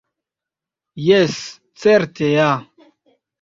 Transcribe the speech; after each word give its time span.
Jes, 1.07 1.35
certe 1.83 2.31
ja! 2.31 2.49